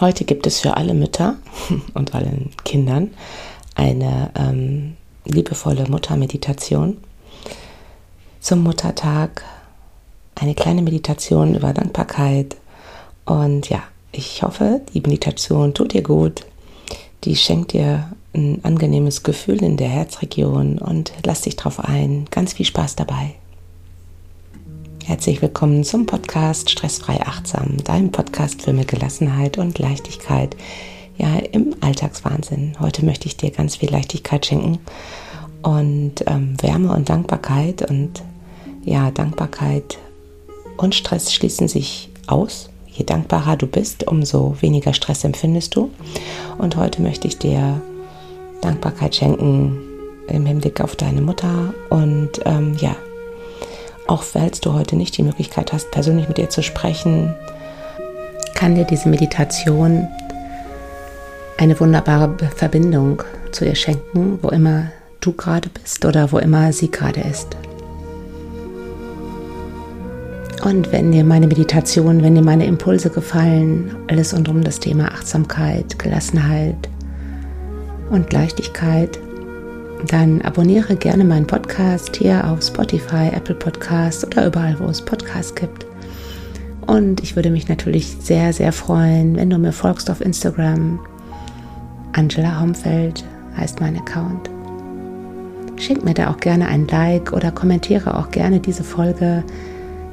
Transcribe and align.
Heute 0.00 0.24
gibt 0.24 0.46
es 0.46 0.60
für 0.60 0.76
alle 0.76 0.92
Mütter 0.92 1.36
und 1.94 2.14
allen 2.14 2.50
Kindern 2.64 3.10
eine 3.76 4.30
ähm, 4.34 4.96
liebevolle 5.24 5.88
Muttermeditation. 5.88 6.96
Zum 8.40 8.62
Muttertag 8.62 9.44
eine 10.34 10.54
kleine 10.54 10.82
Meditation 10.82 11.54
über 11.54 11.72
Dankbarkeit. 11.72 12.56
Und 13.24 13.68
ja, 13.68 13.82
ich 14.10 14.42
hoffe, 14.42 14.80
die 14.92 15.00
Meditation 15.00 15.74
tut 15.74 15.92
dir 15.92 16.02
gut. 16.02 16.44
Die 17.22 17.36
schenkt 17.36 17.72
dir 17.72 18.12
ein 18.34 18.60
angenehmes 18.64 19.22
Gefühl 19.22 19.62
in 19.62 19.76
der 19.76 19.88
Herzregion 19.88 20.78
und 20.78 21.12
lass 21.24 21.42
dich 21.42 21.54
drauf 21.54 21.78
ein. 21.78 22.26
Ganz 22.32 22.52
viel 22.54 22.66
Spaß 22.66 22.96
dabei. 22.96 23.36
Herzlich 25.06 25.42
willkommen 25.42 25.84
zum 25.84 26.06
Podcast 26.06 26.70
Stressfrei 26.70 27.20
Achtsam, 27.20 27.76
deinem 27.84 28.10
Podcast 28.10 28.62
für 28.62 28.72
mehr 28.72 28.86
Gelassenheit 28.86 29.58
und 29.58 29.78
Leichtigkeit, 29.78 30.56
ja, 31.18 31.36
im 31.52 31.76
Alltagswahnsinn. 31.82 32.76
Heute 32.80 33.04
möchte 33.04 33.26
ich 33.26 33.36
dir 33.36 33.50
ganz 33.50 33.76
viel 33.76 33.90
Leichtigkeit 33.90 34.46
schenken 34.46 34.78
und 35.60 36.24
ähm, 36.26 36.56
Wärme 36.62 36.90
und 36.94 37.10
Dankbarkeit 37.10 37.88
und 37.90 38.22
ja, 38.82 39.10
Dankbarkeit 39.10 39.98
und 40.78 40.94
Stress 40.94 41.34
schließen 41.34 41.68
sich 41.68 42.08
aus. 42.26 42.70
Je 42.86 43.04
dankbarer 43.04 43.58
du 43.58 43.66
bist, 43.66 44.06
umso 44.06 44.56
weniger 44.60 44.94
Stress 44.94 45.22
empfindest 45.22 45.76
du. 45.76 45.90
Und 46.56 46.76
heute 46.76 47.02
möchte 47.02 47.28
ich 47.28 47.36
dir 47.36 47.82
Dankbarkeit 48.62 49.14
schenken 49.14 49.78
im 50.28 50.46
Hinblick 50.46 50.80
auf 50.80 50.96
deine 50.96 51.20
Mutter 51.20 51.74
und 51.90 52.30
ähm, 52.46 52.74
ja, 52.80 52.96
auch 54.06 54.22
falls 54.22 54.60
du 54.60 54.72
heute 54.72 54.96
nicht 54.96 55.16
die 55.16 55.22
Möglichkeit 55.22 55.72
hast, 55.72 55.90
persönlich 55.90 56.28
mit 56.28 56.38
ihr 56.38 56.50
zu 56.50 56.62
sprechen, 56.62 57.34
kann 58.54 58.74
dir 58.74 58.84
diese 58.84 59.08
Meditation 59.08 60.06
eine 61.58 61.78
wunderbare 61.78 62.34
Verbindung 62.54 63.22
zu 63.52 63.64
ihr 63.64 63.74
schenken, 63.74 64.38
wo 64.42 64.48
immer 64.48 64.90
du 65.20 65.32
gerade 65.32 65.68
bist 65.68 66.04
oder 66.04 66.32
wo 66.32 66.38
immer 66.38 66.72
sie 66.72 66.90
gerade 66.90 67.20
ist. 67.20 67.56
Und 70.64 70.92
wenn 70.92 71.12
dir 71.12 71.24
meine 71.24 71.46
Meditation, 71.46 72.22
wenn 72.22 72.34
dir 72.34 72.42
meine 72.42 72.64
Impulse 72.64 73.10
gefallen, 73.10 73.94
alles 74.08 74.32
und 74.32 74.48
um 74.48 74.64
das 74.64 74.80
Thema 74.80 75.08
Achtsamkeit, 75.08 75.98
Gelassenheit 75.98 76.88
und 78.10 78.32
Leichtigkeit, 78.32 79.18
dann 80.12 80.42
abonniere 80.42 80.96
gerne 80.96 81.24
meinen 81.24 81.46
Podcast 81.46 82.16
hier 82.16 82.50
auf 82.50 82.62
Spotify, 82.62 83.30
Apple 83.32 83.54
Podcasts 83.54 84.26
oder 84.26 84.46
überall, 84.46 84.78
wo 84.78 84.86
es 84.86 85.02
Podcasts 85.02 85.54
gibt. 85.54 85.86
Und 86.86 87.22
ich 87.22 87.36
würde 87.36 87.50
mich 87.50 87.68
natürlich 87.68 88.16
sehr, 88.20 88.52
sehr 88.52 88.72
freuen, 88.72 89.36
wenn 89.36 89.50
du 89.50 89.58
mir 89.58 89.72
folgst 89.72 90.10
auf 90.10 90.20
Instagram. 90.20 91.00
Angela 92.12 92.60
Homfeld 92.60 93.24
heißt 93.56 93.80
mein 93.80 93.96
Account. 93.96 94.50
Schenk 95.76 96.04
mir 96.04 96.14
da 96.14 96.30
auch 96.30 96.38
gerne 96.38 96.68
ein 96.68 96.86
Like 96.88 97.32
oder 97.32 97.50
kommentiere 97.50 98.16
auch 98.16 98.30
gerne 98.30 98.60
diese 98.60 98.84
Folge, 98.84 99.42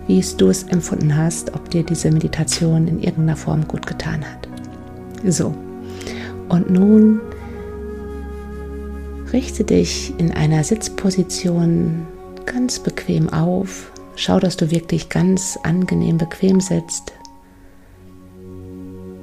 wie 0.08 0.24
du 0.38 0.50
es 0.50 0.64
empfunden 0.64 1.16
hast, 1.16 1.54
ob 1.54 1.70
dir 1.70 1.84
diese 1.84 2.12
Meditation 2.12 2.88
in 2.88 3.00
irgendeiner 3.00 3.38
Form 3.38 3.68
gut 3.68 3.86
getan 3.86 4.22
hat. 4.22 4.48
So, 5.26 5.54
und 6.50 6.70
nun 6.70 7.22
Richte 9.34 9.64
dich 9.64 10.14
in 10.18 10.32
einer 10.32 10.64
Sitzposition 10.64 12.06
ganz 12.46 12.80
bequem 12.80 13.30
auf. 13.30 13.92
Schau, 14.16 14.40
dass 14.40 14.58
du 14.58 14.72
wirklich 14.72 15.08
ganz 15.08 15.58
angenehm 15.64 16.18
bequem 16.18 16.60
sitzt. 16.60 17.14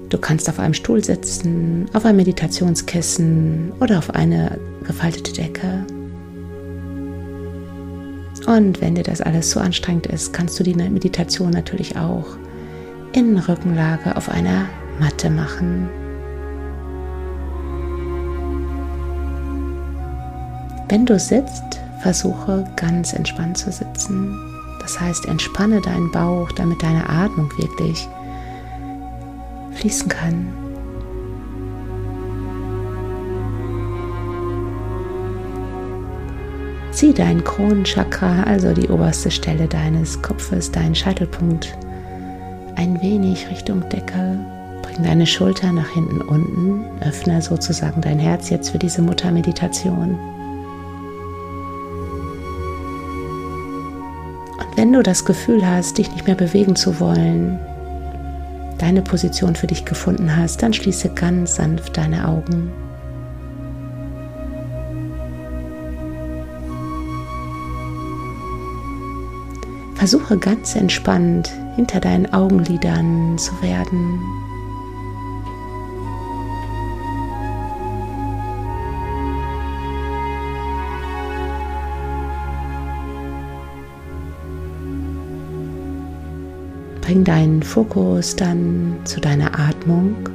Du 0.08 0.16
kannst 0.16 0.48
auf 0.48 0.58
einem 0.58 0.72
Stuhl 0.72 1.04
sitzen, 1.04 1.86
auf 1.92 2.06
einem 2.06 2.16
Meditationskissen 2.16 3.72
oder 3.80 3.98
auf 3.98 4.14
eine 4.14 4.58
gefaltete 4.86 5.34
Decke. 5.34 5.84
Und 8.46 8.80
wenn 8.80 8.94
dir 8.94 9.02
das 9.02 9.20
alles 9.20 9.50
zu 9.50 9.60
anstrengend 9.60 10.06
ist, 10.06 10.32
kannst 10.32 10.58
du 10.58 10.64
die 10.64 10.74
Meditation 10.74 11.50
natürlich 11.50 11.98
auch 11.98 12.38
in 13.12 13.36
Rückenlage 13.36 14.16
auf 14.16 14.30
einer 14.30 14.66
Matte 14.98 15.28
machen. 15.28 15.90
Wenn 20.88 21.04
du 21.04 21.18
sitzt, 21.18 21.80
versuche 22.00 22.64
ganz 22.76 23.12
entspannt 23.12 23.58
zu 23.58 23.70
sitzen. 23.70 24.34
Das 24.80 24.98
heißt, 24.98 25.26
entspanne 25.26 25.82
deinen 25.82 26.10
Bauch, 26.10 26.50
damit 26.52 26.82
deine 26.82 27.06
Atmung 27.08 27.50
wirklich 27.58 28.08
fließen 29.74 30.08
kann. 30.08 30.46
Zieh 36.90 37.12
dein 37.12 37.44
Kronenchakra, 37.44 38.44
also 38.44 38.72
die 38.72 38.88
oberste 38.88 39.30
Stelle 39.30 39.68
deines 39.68 40.20
Kopfes, 40.22 40.72
deinen 40.72 40.94
Scheitelpunkt, 40.94 41.76
ein 42.76 43.00
wenig 43.02 43.50
Richtung 43.50 43.86
Decke. 43.90 44.38
Bring 44.82 45.04
deine 45.04 45.26
Schulter 45.26 45.70
nach 45.70 45.90
hinten 45.90 46.22
unten. 46.22 46.86
Öffne 47.00 47.42
sozusagen 47.42 48.00
dein 48.00 48.18
Herz 48.18 48.48
jetzt 48.48 48.70
für 48.70 48.78
diese 48.78 49.02
Muttermeditation. 49.02 50.18
Wenn 54.78 54.92
du 54.92 55.02
das 55.02 55.24
Gefühl 55.24 55.68
hast, 55.68 55.98
dich 55.98 56.08
nicht 56.12 56.28
mehr 56.28 56.36
bewegen 56.36 56.76
zu 56.76 57.00
wollen, 57.00 57.58
deine 58.78 59.02
Position 59.02 59.56
für 59.56 59.66
dich 59.66 59.84
gefunden 59.84 60.36
hast, 60.36 60.62
dann 60.62 60.72
schließe 60.72 61.08
ganz 61.08 61.56
sanft 61.56 61.96
deine 61.96 62.28
Augen. 62.28 62.70
Versuche 69.96 70.38
ganz 70.38 70.76
entspannt 70.76 71.52
hinter 71.74 71.98
deinen 71.98 72.32
Augenlidern 72.32 73.36
zu 73.36 73.60
werden. 73.60 74.20
Bring 87.08 87.24
deinen 87.24 87.62
Fokus 87.62 88.36
dann 88.36 88.98
zu 89.04 89.18
deiner 89.18 89.58
Atmung 89.58 90.28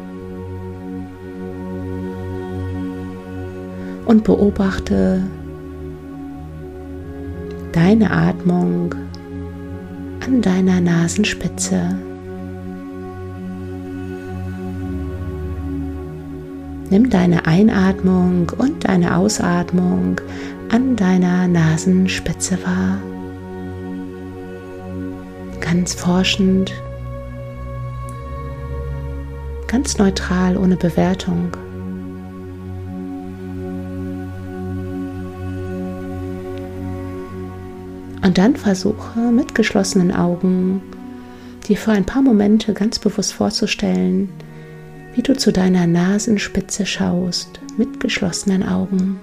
und 4.07 4.23
beobachte 4.23 5.21
deine 7.73 8.09
Atmung 8.09 8.95
an 10.25 10.41
deiner 10.41 10.81
Nasenspitze. 10.81 11.95
Nimm 16.89 17.07
deine 17.11 17.45
Einatmung 17.45 18.51
und 18.57 18.89
deine 18.89 19.15
Ausatmung 19.15 20.19
an 20.71 20.95
deiner 20.95 21.47
Nasenspitze 21.47 22.57
wahr 22.65 22.97
ganz 25.73 25.95
forschend, 25.95 26.71
ganz 29.65 29.97
neutral, 29.97 30.55
ohne 30.55 30.75
Bewertung. 30.75 31.49
Und 38.23 38.37
dann 38.37 38.55
versuche 38.55 39.19
mit 39.19 39.55
geschlossenen 39.55 40.13
Augen 40.13 40.83
dir 41.67 41.77
für 41.77 41.91
ein 41.91 42.05
paar 42.05 42.21
Momente 42.21 42.75
ganz 42.75 42.99
bewusst 42.99 43.33
vorzustellen, 43.33 44.29
wie 45.15 45.23
du 45.23 45.35
zu 45.35 45.51
deiner 45.51 45.87
Nasenspitze 45.87 46.85
schaust 46.85 47.59
mit 47.77 47.99
geschlossenen 47.99 48.61
Augen. 48.61 49.19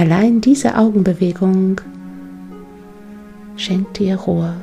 Allein 0.00 0.40
diese 0.40 0.78
Augenbewegung 0.78 1.78
schenkt 3.56 3.98
dir 3.98 4.16
Ruhe. 4.16 4.56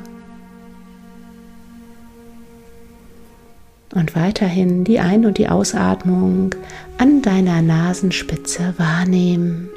Und 3.94 4.16
weiterhin 4.16 4.82
die 4.82 4.98
Ein- 4.98 5.26
und 5.26 5.38
die 5.38 5.48
Ausatmung 5.48 6.56
an 6.98 7.22
deiner 7.22 7.62
Nasenspitze 7.62 8.74
wahrnehmen. 8.78 9.68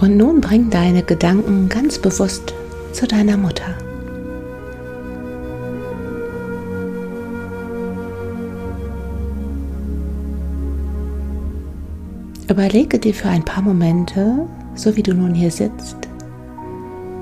Und 0.00 0.16
nun 0.16 0.40
bring 0.40 0.70
deine 0.70 1.02
Gedanken 1.02 1.68
ganz 1.68 1.98
bewusst 1.98 2.54
zu 2.92 3.06
deiner 3.06 3.36
Mutter. 3.36 3.74
Überlege 12.48 12.98
dir 12.98 13.14
für 13.14 13.28
ein 13.28 13.44
paar 13.44 13.62
Momente, 13.62 14.46
so 14.74 14.96
wie 14.96 15.02
du 15.02 15.14
nun 15.14 15.34
hier 15.34 15.50
sitzt, 15.50 16.08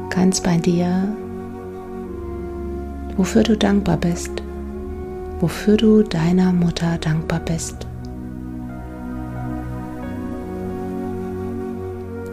ganz 0.08 0.40
bei 0.40 0.56
dir, 0.56 1.08
wofür 3.16 3.42
du 3.42 3.56
dankbar 3.56 3.96
bist, 3.96 4.31
wofür 5.40 5.76
du 5.76 6.02
deiner 6.02 6.52
Mutter 6.52 6.96
dankbar 6.98 7.40
bist. 7.40 7.88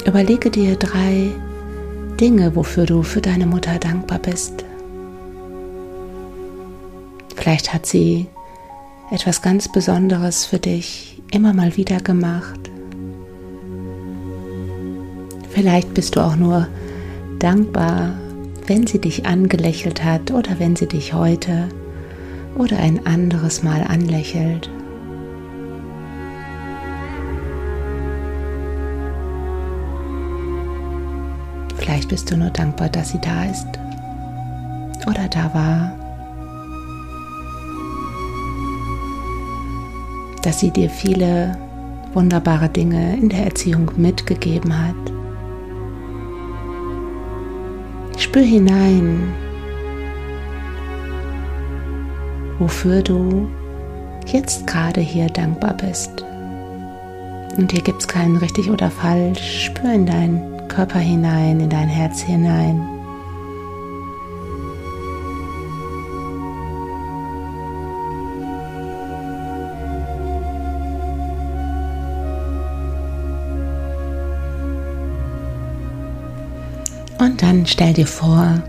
Überlege 0.06 0.52
dir 0.52 0.76
drei 0.76 1.32
Dinge, 2.20 2.56
wofür 2.56 2.86
du 2.86 3.02
für 3.02 3.22
deine 3.22 3.48
Mutter 3.48 3.80
dankbar 3.80 4.20
bist. 4.20 4.64
Vielleicht 7.36 7.74
hat 7.74 7.88
sie 7.88 8.28
etwas 9.12 9.42
ganz 9.42 9.72
Besonderes 9.72 10.46
für 10.46 10.60
dich 10.60 11.22
immer 11.32 11.54
mal 11.54 11.76
wieder 11.76 11.98
gemacht. 11.98 12.60
Vielleicht 15.50 15.94
bist 15.96 16.16
du 16.16 16.20
auch 16.22 16.36
nur 16.36 16.68
dankbar, 17.40 18.14
wenn 18.68 18.86
sie 18.86 19.00
dich 19.00 19.26
angelächelt 19.26 20.04
hat 20.04 20.32
oder 20.32 20.60
wenn 20.60 20.76
sie 20.76 20.88
dich 20.88 21.14
heute 21.14 21.70
oder 22.58 22.78
ein 22.78 23.08
anderes 23.08 23.64
Mal 23.64 23.82
anlächelt. 23.82 24.70
Vielleicht 31.86 32.10
bist 32.10 32.32
du 32.32 32.36
nur 32.36 32.50
dankbar, 32.50 32.90
dass 32.90 33.12
sie 33.12 33.22
da 33.22 33.46
ist 33.46 33.68
oder 35.06 35.28
da 35.30 35.54
war. 35.54 35.92
Dass 40.42 40.62
sie 40.62 40.72
dir 40.72 40.90
viele 40.90 41.56
wunderbare 42.16 42.70
Dinge 42.70 43.16
in 43.16 43.30
der 43.30 43.46
Erziehung 43.46 43.92
mitgegeben 43.98 44.76
hat. 44.76 44.96
Spür 48.18 48.42
hinein, 48.42 49.32
wofür 52.58 53.04
du 53.04 53.48
jetzt 54.26 54.66
gerade 54.66 55.02
hier 55.02 55.28
dankbar 55.28 55.76
bist. 55.76 56.26
Und 57.58 57.72
hier 57.72 57.84
gibt 57.84 58.02
es 58.02 58.08
keinen 58.08 58.38
richtig 58.38 58.72
oder 58.72 58.90
falsch. 58.90 59.66
Spür 59.66 59.94
in 59.94 60.08
deinen 60.08 60.55
Körper 60.68 61.00
hinein, 61.00 61.60
in 61.60 61.70
dein 61.70 61.88
Herz 61.88 62.22
hinein. 62.22 62.88
Und 77.18 77.42
dann 77.42 77.66
stell 77.66 77.94
dir 77.94 78.08
vor, 78.08 78.62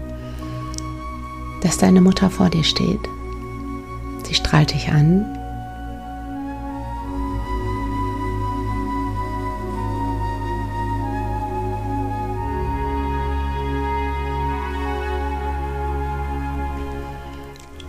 dass 1.62 1.78
deine 1.78 2.00
Mutter 2.00 2.30
vor 2.30 2.48
dir 2.48 2.64
steht. 2.64 3.00
Sie 4.24 4.34
strahlt 4.34 4.72
dich 4.72 4.88
an. 4.88 5.35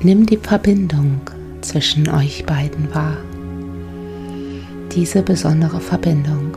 Nimm 0.04 0.28
die 0.28 0.38
Verbindung 0.38 1.22
zwischen 1.62 2.08
euch 2.08 2.46
beiden 2.46 2.94
wahr. 2.94 3.18
Diese 4.94 5.24
besondere 5.24 5.82
Verbindung. 5.82 6.56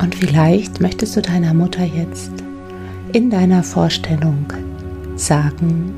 Und 0.00 0.14
vielleicht 0.14 0.80
möchtest 0.80 1.14
du 1.14 1.20
deiner 1.20 1.52
Mutter 1.52 1.84
jetzt 1.84 2.32
in 3.12 3.28
deiner 3.28 3.62
Vorstellung 3.62 4.46
sagen, 5.16 5.92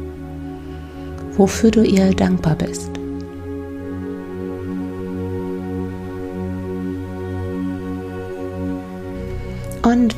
wofür 1.36 1.70
du 1.70 1.84
ihr 1.84 2.10
dankbar 2.10 2.56
bist. 2.56 2.95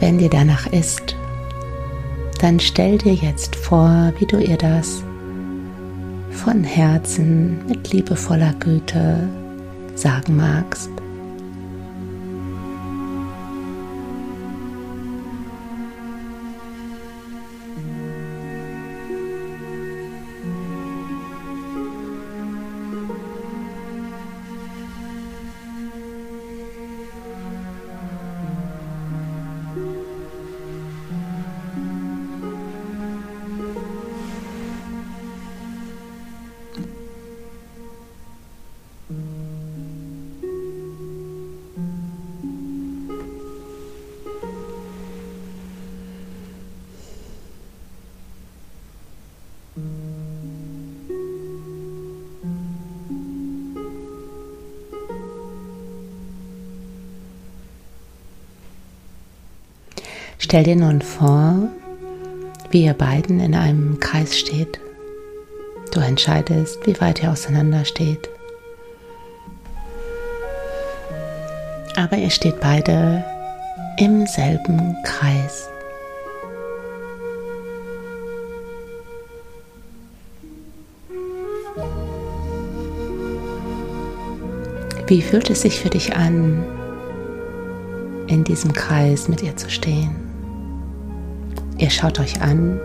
Wenn 0.01 0.19
dir 0.19 0.31
danach 0.31 0.67
ist, 0.69 1.17
dann 2.41 2.61
stell 2.61 2.99
dir 2.99 3.15
jetzt 3.15 3.57
vor, 3.57 4.13
wie 4.19 4.27
du 4.27 4.39
ihr 4.39 4.57
das 4.57 5.03
von 6.31 6.63
Herzen 6.63 7.67
mit 7.67 7.93
liebevoller 7.93 8.55
Güte 8.61 9.29
sagen 9.97 10.37
magst. 10.37 10.91
Stell 60.49 60.63
dir 60.63 60.77
nun 60.77 61.03
vor, 61.03 61.69
wie 62.71 62.85
ihr 62.85 62.95
beiden 62.95 63.39
in 63.39 63.55
einem 63.55 64.01
Kreis 64.01 64.39
steht. 64.39 64.81
Du 65.93 66.01
entscheidest, 66.01 66.87
wie 66.87 66.99
weit 67.03 67.23
ihr 67.23 67.31
auseinander 67.31 67.85
steht. 67.85 68.31
Aber 71.97 72.17
ihr 72.17 72.31
steht 72.31 72.61
beide 72.61 73.23
im 73.99 74.27
selben 74.27 74.97
Kreis. 75.05 75.69
Wie 85.09 85.21
fühlt 85.21 85.51
es 85.51 85.61
sich 85.61 85.79
für 85.79 85.91
dich 85.91 86.17
an, 86.17 86.65
in 88.29 88.45
diesem 88.45 88.73
Kreis 88.73 89.29
mit 89.29 89.43
ihr 89.43 89.55
zu 89.55 89.69
stehen? 89.69 90.28
Ihr 91.79 91.91
schaut 91.91 92.19
euch 92.19 92.41
an 92.43 92.81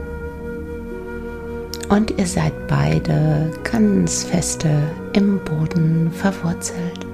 und 1.90 2.12
ihr 2.18 2.28
seid 2.28 2.54
beide 2.68 3.52
ganz 3.64 4.24
feste 4.24 4.70
im 5.14 5.40
Boden 5.44 6.12
verwurzelt. 6.12 7.06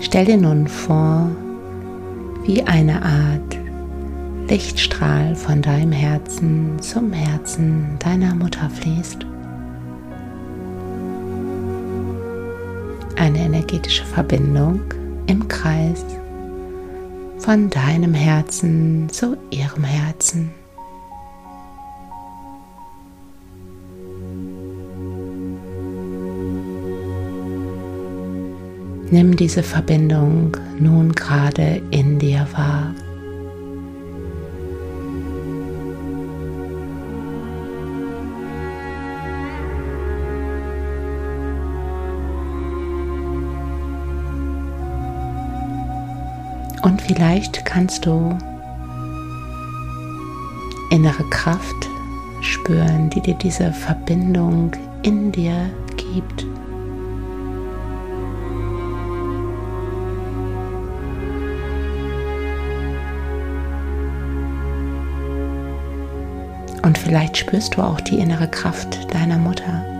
Stell 0.00 0.24
dir 0.24 0.38
nun 0.38 0.66
vor, 0.66 1.30
wie 2.44 2.62
eine 2.62 3.02
Art 3.02 3.58
Lichtstrahl 4.48 5.36
von 5.36 5.60
deinem 5.62 5.92
Herzen 5.92 6.80
zum 6.80 7.12
Herzen 7.12 7.96
deiner 8.00 8.34
Mutter 8.34 8.68
fließt. 8.70 9.24
Energetische 13.70 14.04
Verbindung 14.04 14.80
im 15.28 15.46
Kreis 15.46 16.04
von 17.38 17.70
deinem 17.70 18.14
Herzen 18.14 19.08
zu 19.10 19.36
ihrem 19.50 19.84
Herzen. 19.84 20.50
Nimm 29.12 29.36
diese 29.36 29.62
Verbindung 29.62 30.56
nun 30.78 31.12
gerade 31.12 31.80
in 31.90 32.18
dir 32.18 32.46
wahr. 32.52 32.94
Und 46.82 47.02
vielleicht 47.02 47.64
kannst 47.64 48.06
du 48.06 48.36
innere 50.90 51.24
Kraft 51.30 51.88
spüren, 52.40 53.10
die 53.10 53.20
dir 53.20 53.34
diese 53.34 53.72
Verbindung 53.72 54.72
in 55.02 55.30
dir 55.30 55.70
gibt. 55.96 56.46
Und 66.82 66.96
vielleicht 66.96 67.36
spürst 67.36 67.76
du 67.76 67.82
auch 67.82 68.00
die 68.00 68.18
innere 68.18 68.48
Kraft 68.48 69.12
deiner 69.14 69.38
Mutter. 69.38 69.99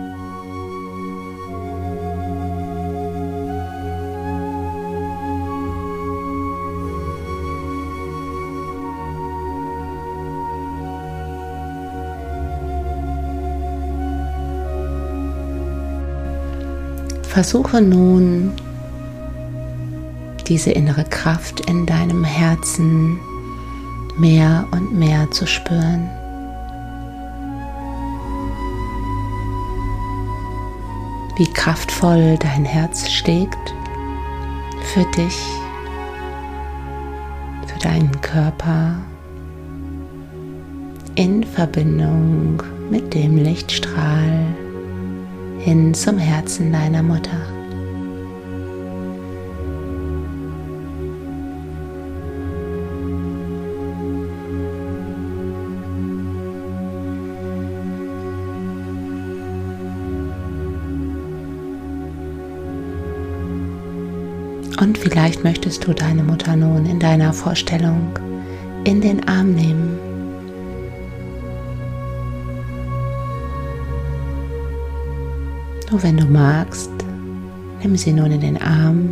Versuche 17.31 17.81
nun 17.81 18.51
diese 20.47 20.71
innere 20.71 21.05
Kraft 21.05 21.61
in 21.61 21.85
deinem 21.85 22.25
Herzen 22.25 23.17
mehr 24.17 24.67
und 24.71 24.93
mehr 24.99 25.31
zu 25.31 25.47
spüren. 25.47 26.09
Wie 31.37 31.47
kraftvoll 31.53 32.37
dein 32.37 32.65
Herz 32.65 33.09
schlägt 33.09 33.73
für 34.93 35.05
dich, 35.15 35.39
für 37.65 37.79
deinen 37.79 38.19
Körper 38.19 38.97
in 41.15 41.45
Verbindung 41.45 42.61
mit 42.89 43.13
dem 43.13 43.37
Lichtstrahl 43.37 44.47
hin 45.63 45.93
zum 45.93 46.17
Herzen 46.17 46.71
deiner 46.71 47.03
Mutter. 47.03 47.29
Und 64.79 64.97
vielleicht 64.97 65.43
möchtest 65.43 65.85
du 65.85 65.93
deine 65.93 66.23
Mutter 66.23 66.55
nun 66.55 66.87
in 66.87 66.97
deiner 66.97 67.33
Vorstellung 67.33 68.17
in 68.83 68.99
den 68.99 69.27
Arm 69.27 69.53
nehmen 69.53 70.10
Nur 75.91 76.01
wenn 76.03 76.15
du 76.15 76.25
magst, 76.25 76.89
nimm 77.83 77.97
sie 77.97 78.13
nun 78.13 78.31
in 78.31 78.39
den 78.39 78.61
Arm. 78.61 79.09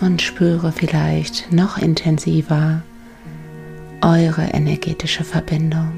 Und 0.00 0.20
spüre 0.20 0.72
vielleicht 0.72 1.52
noch 1.52 1.78
intensiver 1.78 2.82
eure 4.02 4.42
energetische 4.42 5.22
Verbindung. 5.22 5.92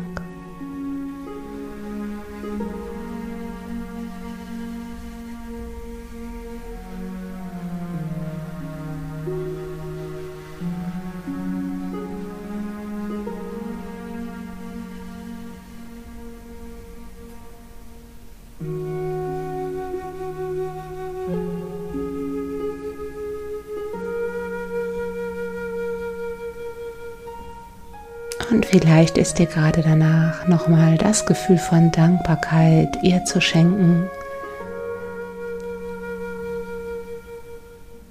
Und 28.51 28.67
vielleicht 28.67 29.17
ist 29.17 29.39
dir 29.39 29.47
gerade 29.47 29.83
danach 29.83 30.47
nochmal 30.47 30.99
das 30.99 31.25
Gefühl 31.25 31.57
von 31.57 31.91
Dankbarkeit 31.91 32.99
ihr 33.03 33.25
zu 33.25 33.41
schenken, 33.41 34.11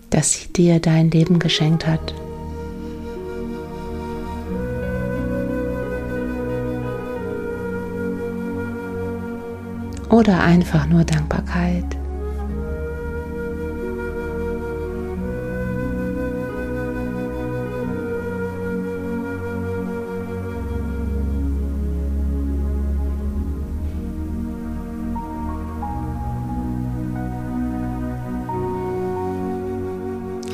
dass 0.09 0.33
sie 0.33 0.51
dir 0.51 0.79
dein 0.79 1.11
Leben 1.11 1.37
geschenkt 1.37 1.85
hat. 1.85 2.13
Oder 10.11 10.43
einfach 10.43 10.87
nur 10.87 11.05
Dankbarkeit. 11.05 11.85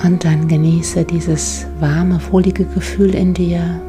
Und 0.04 0.24
dann 0.24 0.48
genieße 0.48 1.04
dieses 1.04 1.66
warme, 1.80 2.20
wohlige 2.30 2.64
Gefühl 2.64 3.16
in 3.16 3.34
dir. 3.34 3.82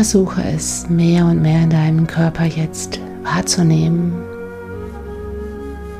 Versuche 0.00 0.42
es 0.42 0.88
mehr 0.88 1.26
und 1.26 1.42
mehr 1.42 1.64
in 1.64 1.68
deinem 1.68 2.06
Körper 2.06 2.46
jetzt 2.46 2.98
wahrzunehmen. 3.22 4.14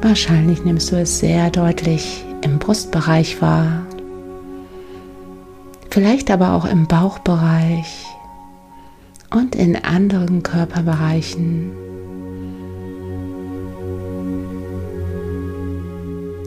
Wahrscheinlich 0.00 0.64
nimmst 0.64 0.90
du 0.90 0.96
es 0.96 1.18
sehr 1.18 1.50
deutlich 1.50 2.24
im 2.40 2.58
Brustbereich 2.58 3.42
wahr, 3.42 3.84
vielleicht 5.90 6.30
aber 6.30 6.54
auch 6.54 6.64
im 6.64 6.86
Bauchbereich 6.86 8.06
und 9.32 9.54
in 9.54 9.76
anderen 9.76 10.42
Körperbereichen. 10.42 11.72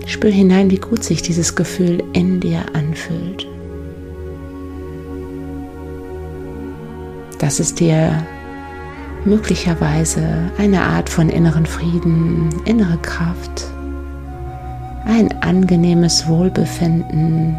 Spür 0.08 0.32
hinein, 0.32 0.72
wie 0.72 0.78
gut 0.78 1.04
sich 1.04 1.22
dieses 1.22 1.56
Gefühl 1.56 2.02
in 2.14 2.40
dir 2.40 2.64
anfühlt. 2.74 3.53
Dass 7.44 7.60
es 7.60 7.76
dir 7.76 8.26
möglicherweise 9.26 10.50
eine 10.58 10.82
Art 10.82 11.10
von 11.10 11.28
inneren 11.28 11.66
Frieden, 11.66 12.48
innere 12.64 12.98
Kraft, 13.00 13.66
ein 15.04 15.30
angenehmes 15.42 16.26
Wohlbefinden 16.26 17.58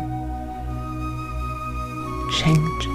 schenkt. 2.30 2.88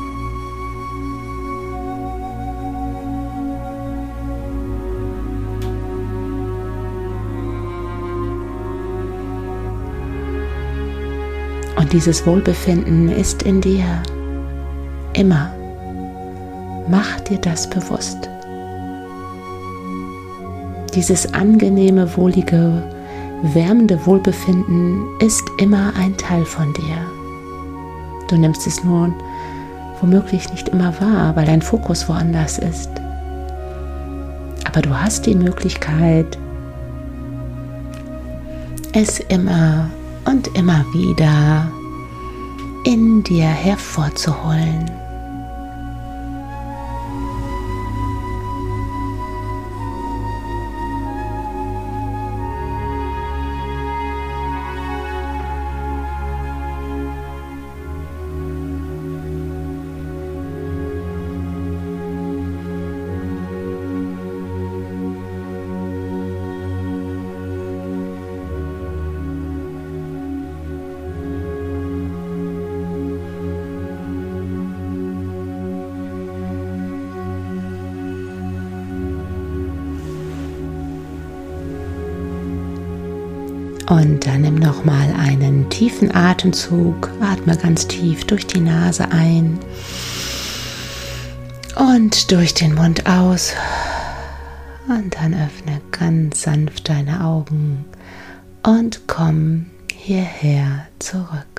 Und 11.76 11.94
dieses 11.94 12.26
Wohlbefinden 12.26 13.10
ist 13.10 13.44
in 13.44 13.62
dir. 13.62 13.86
Immer. 15.14 15.59
Mach 16.90 17.20
dir 17.22 17.38
das 17.38 17.70
bewusst. 17.70 18.18
Dieses 20.96 21.34
angenehme, 21.36 22.18
wohlige, 22.18 22.84
wärmende 23.44 24.04
Wohlbefinden 24.08 25.06
ist 25.20 25.44
immer 25.60 25.94
ein 25.96 26.18
Teil 26.18 26.44
von 26.46 26.74
dir. 26.74 26.98
Du 28.28 28.38
nimmst 28.38 28.66
es 28.66 28.84
nun 28.84 29.14
womöglich 30.02 30.50
nicht 30.52 30.70
immer 30.70 30.94
wahr, 31.00 31.36
weil 31.36 31.46
dein 31.46 31.62
Fokus 31.62 32.10
woanders 32.10 32.58
ist. 32.58 32.90
Aber 34.66 34.82
du 34.82 34.90
hast 34.90 35.26
die 35.26 35.36
Möglichkeit, 35.36 36.38
es 38.94 39.20
immer 39.20 39.90
und 40.26 40.48
immer 40.56 40.86
wieder 40.94 41.72
in 42.86 43.24
dir 43.24 43.46
hervorzuholen. 43.46 44.99
Und 83.90 84.28
dann 84.28 84.42
nimm 84.42 84.56
nochmal 84.56 85.12
einen 85.18 85.68
tiefen 85.72 86.14
Atemzug. 86.14 87.10
Atme 87.22 87.58
ganz 87.58 87.88
tief 87.88 88.24
durch 88.24 88.46
die 88.46 88.60
Nase 88.60 89.12
ein 89.12 89.58
und 91.76 92.32
durch 92.32 92.54
den 92.54 92.76
Mund 92.76 93.08
aus. 93.08 93.54
Und 94.88 95.16
dann 95.16 95.34
öffne 95.34 95.82
ganz 95.92 96.44
sanft 96.44 96.88
deine 96.88 97.26
Augen 97.26 97.84
und 98.62 99.02
komm 99.08 99.66
hierher 99.92 100.86
zurück. 101.00 101.59